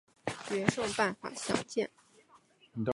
[0.47, 1.91] 决胜办法详见。